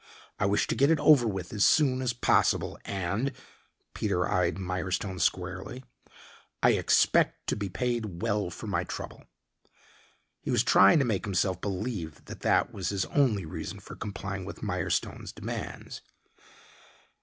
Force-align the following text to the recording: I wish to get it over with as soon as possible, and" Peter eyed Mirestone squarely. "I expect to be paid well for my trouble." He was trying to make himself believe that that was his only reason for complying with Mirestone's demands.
I 0.39 0.47
wish 0.47 0.65
to 0.65 0.73
get 0.75 0.89
it 0.89 0.99
over 0.99 1.27
with 1.27 1.53
as 1.53 1.63
soon 1.63 2.01
as 2.01 2.11
possible, 2.11 2.79
and" 2.85 3.31
Peter 3.93 4.27
eyed 4.27 4.55
Mirestone 4.57 5.19
squarely. 5.21 5.83
"I 6.63 6.71
expect 6.71 7.45
to 7.49 7.55
be 7.55 7.69
paid 7.69 8.23
well 8.23 8.49
for 8.49 8.65
my 8.65 8.83
trouble." 8.83 9.25
He 10.41 10.49
was 10.49 10.63
trying 10.63 10.97
to 10.97 11.05
make 11.05 11.25
himself 11.25 11.61
believe 11.61 12.25
that 12.25 12.39
that 12.39 12.73
was 12.73 12.89
his 12.89 13.05
only 13.05 13.45
reason 13.45 13.79
for 13.79 13.95
complying 13.95 14.43
with 14.43 14.63
Mirestone's 14.63 15.31
demands. 15.31 16.01